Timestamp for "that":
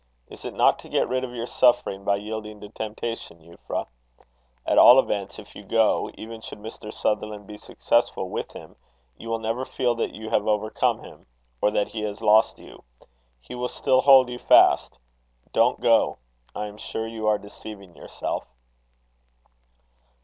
9.93-10.11, 11.75-11.89